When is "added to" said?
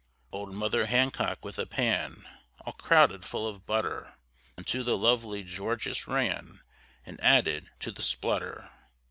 7.23-7.91